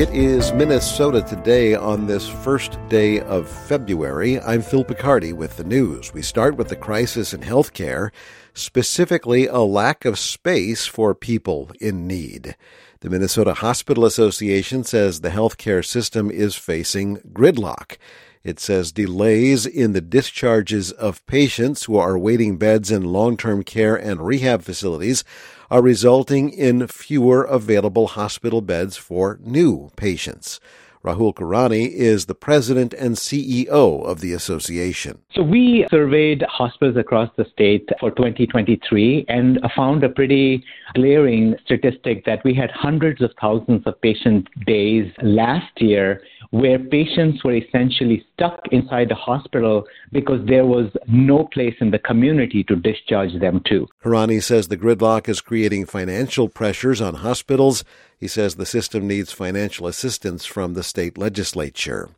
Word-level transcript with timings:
It 0.00 0.08
is 0.14 0.54
Minnesota 0.54 1.20
today 1.20 1.74
on 1.74 2.06
this 2.06 2.26
first 2.26 2.78
day 2.88 3.20
of 3.20 3.46
February. 3.46 4.40
I'm 4.40 4.62
Phil 4.62 4.82
Picardi 4.82 5.34
with 5.34 5.58
the 5.58 5.62
news. 5.62 6.14
We 6.14 6.22
start 6.22 6.56
with 6.56 6.68
the 6.68 6.74
crisis 6.74 7.34
in 7.34 7.42
healthcare, 7.42 8.08
specifically 8.54 9.46
a 9.46 9.58
lack 9.58 10.06
of 10.06 10.18
space 10.18 10.86
for 10.86 11.14
people 11.14 11.70
in 11.82 12.06
need. 12.06 12.56
The 13.00 13.10
Minnesota 13.10 13.52
Hospital 13.52 14.06
Association 14.06 14.84
says 14.84 15.20
the 15.20 15.28
healthcare 15.28 15.84
system 15.84 16.30
is 16.30 16.54
facing 16.54 17.18
gridlock. 17.34 17.98
It 18.42 18.58
says 18.58 18.90
delays 18.90 19.66
in 19.66 19.92
the 19.92 20.00
discharges 20.00 20.92
of 20.92 21.24
patients 21.26 21.84
who 21.84 21.98
are 21.98 22.16
waiting 22.16 22.56
beds 22.56 22.90
in 22.90 23.04
long 23.04 23.36
term 23.36 23.62
care 23.62 23.94
and 23.94 24.26
rehab 24.26 24.62
facilities 24.62 25.24
are 25.70 25.82
resulting 25.82 26.48
in 26.48 26.86
fewer 26.86 27.44
available 27.44 28.06
hospital 28.06 28.62
beds 28.62 28.96
for 28.96 29.38
new 29.42 29.90
patients. 29.96 30.58
Rahul 31.04 31.34
Koranne 31.34 31.90
is 31.90 32.26
the 32.26 32.34
president 32.34 32.92
and 32.92 33.16
CEO 33.16 34.04
of 34.04 34.20
the 34.20 34.34
association. 34.34 35.18
So 35.34 35.42
we 35.42 35.86
surveyed 35.90 36.42
hospitals 36.42 36.98
across 36.98 37.30
the 37.36 37.46
state 37.46 37.88
for 37.98 38.10
2023 38.10 39.24
and 39.28 39.58
found 39.74 40.04
a 40.04 40.10
pretty 40.10 40.62
glaring 40.94 41.56
statistic 41.64 42.26
that 42.26 42.44
we 42.44 42.52
had 42.52 42.70
hundreds 42.70 43.22
of 43.22 43.30
thousands 43.40 43.82
of 43.86 43.98
patient 44.02 44.48
days 44.66 45.10
last 45.22 45.80
year 45.80 46.20
where 46.50 46.78
patients 46.78 47.42
were 47.44 47.54
essentially 47.54 48.26
stuck 48.40 48.60
inside 48.72 49.10
the 49.10 49.14
hospital 49.14 49.84
because 50.12 50.40
there 50.46 50.64
was 50.64 50.90
no 51.06 51.44
place 51.52 51.74
in 51.80 51.90
the 51.90 51.98
community 51.98 52.64
to 52.64 52.74
discharge 52.74 53.38
them 53.38 53.60
to. 53.66 53.86
Koranne 54.02 54.42
says 54.42 54.68
the 54.68 54.78
gridlock 54.78 55.28
is 55.28 55.42
creating 55.42 55.84
financial 55.84 56.48
pressures 56.48 57.02
on 57.02 57.16
hospitals. 57.16 57.84
He 58.18 58.28
says 58.28 58.54
the 58.54 58.66
system 58.66 59.06
needs 59.06 59.32
financial 59.32 59.86
assistance 59.86 60.44
from 60.46 60.72
the 60.72 60.82
state 60.82 61.18
legislature. 61.18 62.08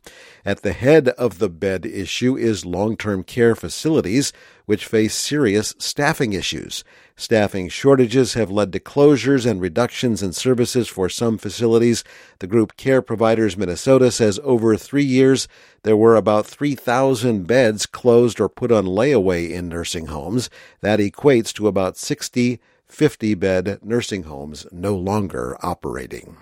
At 0.45 0.61
the 0.61 0.73
head 0.73 1.09
of 1.09 1.39
the 1.39 1.49
bed 1.49 1.85
issue 1.85 2.37
is 2.37 2.65
long 2.65 2.97
term 2.97 3.23
care 3.23 3.55
facilities, 3.55 4.33
which 4.65 4.85
face 4.85 5.13
serious 5.13 5.75
staffing 5.77 6.33
issues. 6.33 6.83
Staffing 7.15 7.69
shortages 7.69 8.33
have 8.33 8.49
led 8.49 8.73
to 8.73 8.79
closures 8.79 9.49
and 9.49 9.61
reductions 9.61 10.23
in 10.23 10.33
services 10.33 10.87
for 10.87 11.07
some 11.07 11.37
facilities. 11.37 12.03
The 12.39 12.47
group 12.47 12.75
Care 12.75 13.01
Providers 13.01 13.55
Minnesota 13.55 14.11
says 14.11 14.39
over 14.43 14.75
three 14.75 15.05
years, 15.05 15.47
there 15.83 15.95
were 15.95 16.12
about 16.15 16.45
3,000 16.45 17.45
beds 17.47 17.85
closed 17.85 18.39
or 18.39 18.49
put 18.49 18.71
on 18.71 18.85
layaway 18.85 19.49
in 19.49 19.69
nursing 19.69 20.07
homes. 20.07 20.49
That 20.81 20.99
equates 20.99 21.53
to 21.53 21.67
about 21.67 21.97
60 21.97 22.59
50 22.93 23.33
bed 23.33 23.79
nursing 23.81 24.23
homes 24.23 24.67
no 24.71 24.95
longer 24.95 25.57
operating. 25.63 26.37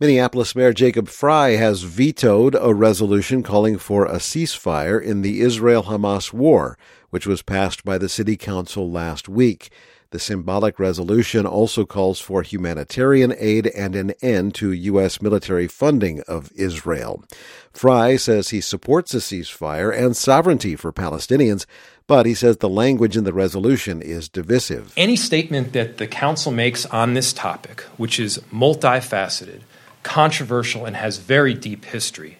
Minneapolis 0.00 0.54
Mayor 0.54 0.72
Jacob 0.72 1.08
Frey 1.08 1.56
has 1.56 1.82
vetoed 1.82 2.54
a 2.54 2.72
resolution 2.72 3.42
calling 3.42 3.78
for 3.78 4.06
a 4.06 4.18
ceasefire 4.18 5.02
in 5.02 5.22
the 5.22 5.40
Israel 5.40 5.82
Hamas 5.82 6.32
war, 6.32 6.78
which 7.10 7.26
was 7.26 7.42
passed 7.42 7.84
by 7.84 7.98
the 7.98 8.08
City 8.08 8.36
Council 8.36 8.88
last 8.88 9.28
week. 9.28 9.70
The 10.10 10.20
symbolic 10.20 10.78
resolution 10.78 11.46
also 11.46 11.84
calls 11.84 12.20
for 12.20 12.42
humanitarian 12.42 13.34
aid 13.36 13.66
and 13.66 13.96
an 13.96 14.12
end 14.22 14.54
to 14.54 14.70
U.S. 14.70 15.20
military 15.20 15.66
funding 15.66 16.20
of 16.28 16.52
Israel. 16.54 17.24
Frey 17.72 18.18
says 18.18 18.50
he 18.50 18.60
supports 18.60 19.14
a 19.14 19.18
ceasefire 19.18 19.92
and 19.92 20.16
sovereignty 20.16 20.76
for 20.76 20.92
Palestinians, 20.92 21.66
but 22.06 22.24
he 22.24 22.34
says 22.34 22.58
the 22.58 22.68
language 22.68 23.16
in 23.16 23.24
the 23.24 23.32
resolution 23.32 24.00
is 24.00 24.28
divisive. 24.28 24.92
Any 24.96 25.16
statement 25.16 25.72
that 25.72 25.96
the 25.96 26.06
Council 26.06 26.52
makes 26.52 26.86
on 26.86 27.14
this 27.14 27.32
topic, 27.32 27.80
which 27.96 28.20
is 28.20 28.38
multifaceted, 28.52 29.62
controversial, 30.02 30.84
and 30.84 30.96
has 30.96 31.18
very 31.18 31.54
deep 31.54 31.84
history, 31.84 32.38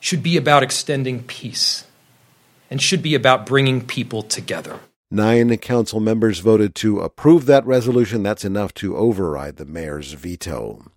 should 0.00 0.22
be 0.22 0.36
about 0.36 0.62
extending 0.62 1.22
peace 1.22 1.84
and 2.70 2.80
should 2.80 3.02
be 3.02 3.14
about 3.14 3.46
bringing 3.46 3.84
people 3.84 4.22
together. 4.22 4.80
Nine 5.10 5.56
council 5.58 6.00
members 6.00 6.40
voted 6.40 6.74
to 6.76 7.00
approve 7.00 7.46
that 7.46 7.64
resolution. 7.66 8.22
That's 8.22 8.44
enough 8.44 8.74
to 8.74 8.96
override 8.96 9.56
the 9.56 9.64
mayor's 9.64 10.12
veto. 10.12 10.90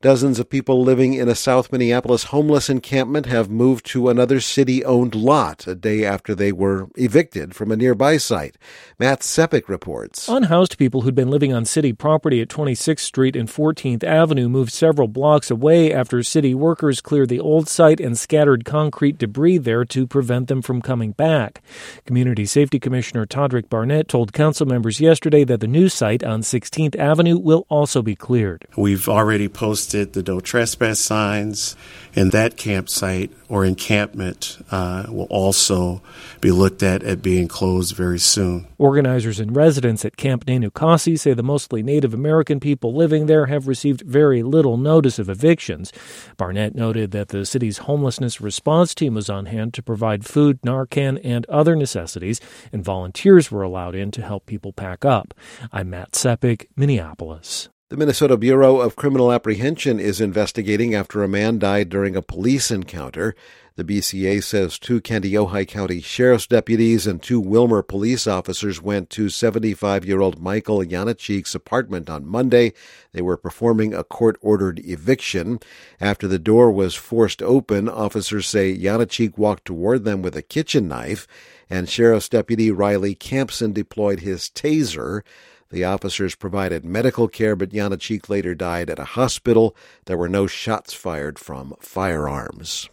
Dozens 0.00 0.38
of 0.38 0.48
people 0.48 0.84
living 0.84 1.14
in 1.14 1.28
a 1.28 1.34
South 1.34 1.72
Minneapolis 1.72 2.24
homeless 2.24 2.70
encampment 2.70 3.26
have 3.26 3.50
moved 3.50 3.84
to 3.86 4.08
another 4.08 4.38
city 4.38 4.84
owned 4.84 5.16
lot 5.16 5.66
a 5.66 5.74
day 5.74 6.04
after 6.04 6.36
they 6.36 6.52
were 6.52 6.86
evicted 6.94 7.56
from 7.56 7.72
a 7.72 7.76
nearby 7.76 8.16
site. 8.16 8.56
Matt 9.00 9.22
Sepic 9.22 9.68
reports. 9.68 10.28
Unhoused 10.28 10.78
people 10.78 11.00
who'd 11.00 11.16
been 11.16 11.30
living 11.30 11.52
on 11.52 11.64
city 11.64 11.92
property 11.92 12.40
at 12.40 12.46
26th 12.46 13.00
Street 13.00 13.34
and 13.34 13.48
14th 13.48 14.04
Avenue 14.04 14.48
moved 14.48 14.72
several 14.72 15.08
blocks 15.08 15.50
away 15.50 15.92
after 15.92 16.22
city 16.22 16.54
workers 16.54 17.00
cleared 17.00 17.28
the 17.28 17.40
old 17.40 17.68
site 17.68 17.98
and 17.98 18.16
scattered 18.16 18.64
concrete 18.64 19.18
debris 19.18 19.58
there 19.58 19.84
to 19.84 20.06
prevent 20.06 20.46
them 20.46 20.62
from 20.62 20.80
coming 20.80 21.10
back. 21.10 21.60
Community 22.06 22.46
Safety 22.46 22.78
Commissioner 22.78 23.26
Todrick 23.26 23.68
Barnette 23.68 24.06
told 24.06 24.32
council 24.32 24.64
members 24.64 25.00
yesterday 25.00 25.42
that 25.42 25.58
the 25.58 25.66
new 25.66 25.88
site 25.88 26.22
on 26.22 26.42
16th 26.42 26.94
Avenue 26.94 27.36
will 27.36 27.66
also 27.68 28.00
be 28.00 28.14
cleared. 28.14 28.64
We've 28.76 29.08
already 29.08 29.48
posted 29.48 29.87
the 29.90 30.24
no 30.26 30.40
trespass 30.40 31.00
signs, 31.00 31.76
and 32.14 32.32
that 32.32 32.56
campsite 32.56 33.30
or 33.48 33.64
encampment 33.64 34.58
uh, 34.70 35.06
will 35.08 35.26
also 35.30 36.02
be 36.40 36.50
looked 36.50 36.82
at 36.82 37.02
at 37.02 37.22
being 37.22 37.48
closed 37.48 37.94
very 37.94 38.18
soon. 38.18 38.66
Organizers 38.78 39.40
and 39.40 39.54
residents 39.54 40.04
at 40.04 40.16
Camp 40.16 40.46
Nenookaasi 40.46 41.18
say 41.18 41.34
the 41.34 41.42
mostly 41.42 41.82
Native 41.82 42.14
American 42.14 42.60
people 42.60 42.94
living 42.94 43.26
there 43.26 43.46
have 43.46 43.68
received 43.68 44.02
very 44.02 44.42
little 44.42 44.76
notice 44.76 45.18
of 45.18 45.28
evictions. 45.28 45.92
Barnette 46.36 46.74
noted 46.74 47.10
that 47.12 47.28
the 47.28 47.46
city's 47.46 47.78
homelessness 47.78 48.40
response 48.40 48.94
team 48.94 49.14
was 49.14 49.30
on 49.30 49.46
hand 49.46 49.74
to 49.74 49.82
provide 49.82 50.24
food, 50.24 50.60
Narcan, 50.62 51.20
and 51.24 51.46
other 51.46 51.76
necessities, 51.76 52.40
and 52.72 52.84
volunteers 52.84 53.50
were 53.50 53.62
allowed 53.62 53.94
in 53.94 54.10
to 54.12 54.22
help 54.22 54.46
people 54.46 54.72
pack 54.72 55.04
up. 55.04 55.34
I'm 55.72 55.90
Matt 55.90 56.12
Sepic, 56.12 56.66
Minneapolis. 56.76 57.68
The 57.90 57.96
Minnesota 57.96 58.36
Bureau 58.36 58.80
of 58.80 58.96
Criminal 58.96 59.32
Apprehension 59.32 59.98
is 59.98 60.20
investigating 60.20 60.94
after 60.94 61.22
a 61.22 61.28
man 61.28 61.58
died 61.58 61.88
during 61.88 62.16
a 62.16 62.20
police 62.20 62.70
encounter. 62.70 63.34
The 63.76 63.84
BCA 63.84 64.44
says 64.44 64.78
two 64.78 65.00
Kandiyohi 65.00 65.66
County 65.66 66.02
sheriff's 66.02 66.46
deputies 66.46 67.06
and 67.06 67.22
two 67.22 67.40
Willmar 67.40 67.88
police 67.88 68.26
officers 68.26 68.82
went 68.82 69.08
to 69.10 69.30
75 69.30 70.04
year 70.04 70.20
old 70.20 70.38
Michael 70.38 70.80
Yanachik's 70.80 71.54
apartment 71.54 72.10
on 72.10 72.26
Monday. 72.26 72.74
They 73.12 73.22
were 73.22 73.38
performing 73.38 73.94
a 73.94 74.04
court 74.04 74.36
ordered 74.42 74.80
eviction. 74.84 75.58
After 75.98 76.28
the 76.28 76.38
door 76.38 76.70
was 76.70 76.94
forced 76.94 77.42
open, 77.42 77.88
officers 77.88 78.46
say 78.46 78.76
Yanachik 78.76 79.38
walked 79.38 79.64
toward 79.64 80.04
them 80.04 80.20
with 80.20 80.36
a 80.36 80.42
kitchen 80.42 80.88
knife, 80.88 81.26
and 81.70 81.88
Sheriff's 81.88 82.28
Deputy 82.28 82.70
Riley 82.70 83.14
Campson 83.14 83.72
deployed 83.72 84.20
his 84.20 84.50
taser. 84.50 85.22
The 85.70 85.84
officers 85.84 86.34
provided 86.34 86.84
medical 86.84 87.28
care, 87.28 87.54
but 87.54 87.70
Yanachik 87.70 88.28
later 88.28 88.54
died 88.54 88.88
at 88.88 88.98
a 88.98 89.04
hospital. 89.04 89.76
There 90.06 90.16
were 90.16 90.28
no 90.28 90.46
shots 90.46 90.94
fired 90.94 91.38
from 91.38 91.74
firearms. 91.80 92.88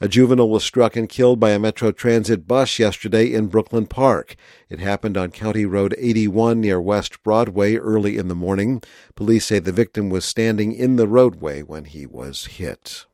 A 0.00 0.08
juvenile 0.08 0.50
was 0.50 0.64
struck 0.64 0.96
and 0.96 1.08
killed 1.08 1.38
by 1.38 1.50
a 1.50 1.60
Metro 1.60 1.92
Transit 1.92 2.48
bus 2.48 2.78
yesterday 2.78 3.32
in 3.32 3.46
Brooklyn 3.46 3.86
Park. 3.86 4.34
It 4.68 4.80
happened 4.80 5.16
on 5.16 5.30
County 5.30 5.64
Road 5.64 5.94
81 5.96 6.60
near 6.60 6.80
West 6.80 7.22
Broadway 7.22 7.76
early 7.76 8.16
in 8.16 8.26
the 8.26 8.34
morning. 8.34 8.82
Police 9.14 9.46
say 9.46 9.60
the 9.60 9.70
victim 9.70 10.10
was 10.10 10.24
standing 10.24 10.72
in 10.72 10.96
the 10.96 11.06
roadway 11.06 11.62
when 11.62 11.84
he 11.84 12.04
was 12.04 12.46
hit. 12.46 13.06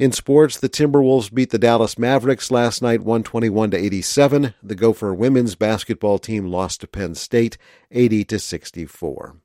In 0.00 0.12
sports, 0.12 0.56
the 0.56 0.70
Timberwolves 0.70 1.30
beat 1.30 1.50
the 1.50 1.58
Dallas 1.58 1.98
Mavericks 1.98 2.50
last 2.50 2.80
night 2.80 3.00
121 3.00 3.72
to 3.72 3.76
87. 3.76 4.54
The 4.62 4.74
Gopher 4.74 5.12
women's 5.12 5.56
basketball 5.56 6.18
team 6.18 6.46
lost 6.46 6.80
to 6.80 6.86
Penn 6.86 7.14
State 7.14 7.58
80 7.90 8.24
to 8.24 8.38
64. 8.38 9.36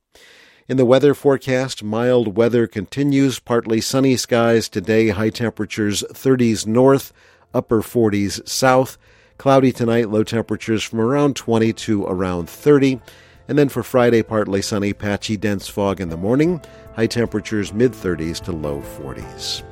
In 0.70 0.78
the 0.78 0.86
weather 0.86 1.14
forecast, 1.14 1.84
mild 1.84 2.38
weather 2.38 2.68
continues, 2.68 3.38
partly 3.38 3.82
sunny 3.82 4.16
skies 4.16 4.70
today, 4.70 5.10
high 5.10 5.30
temperatures 5.30 6.06
30s 6.14 6.66
north, 6.66 7.12
upper 7.54 7.82
40s 7.82 8.48
south. 8.48 8.98
Cloudy 9.38 9.74
tonight, 9.74 10.10
low 10.10 10.24
temperatures 10.24 10.84
from 10.84 11.02
around 11.02 11.36
20 11.36 11.74
to 11.74 12.06
around 12.06 12.50
30. 12.50 13.02
And 13.50 13.58
then 13.58 13.68
for 13.68 13.84
Friday, 13.84 14.24
partly 14.24 14.62
sunny, 14.62 14.94
patchy, 14.94 15.36
dense 15.36 15.68
fog 15.68 16.00
in 16.00 16.08
the 16.08 16.16
morning, 16.16 16.62
high 16.96 17.08
temperatures 17.08 17.74
mid 17.74 17.92
30s 17.92 18.42
to 18.46 18.54
low 18.54 18.82
40s. 18.98 19.64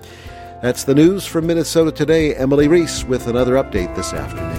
That's 0.63 0.85
the 0.85 0.95
news 0.95 1.25
from 1.25 1.45
Minnesota 1.45 1.91
today. 1.91 2.35
Emily 2.35 2.69
Reese 2.69 3.03
with 3.03 3.27
another 3.27 3.55
update 3.55 3.93
this 3.97 4.13
afternoon. 4.13 4.52